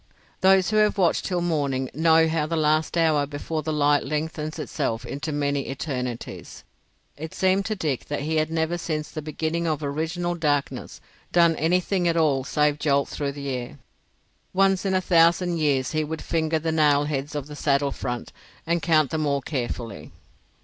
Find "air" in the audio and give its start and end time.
13.49-13.77